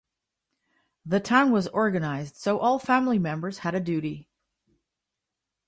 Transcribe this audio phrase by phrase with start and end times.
[1.05, 4.31] The town was organized so all family members had a duty.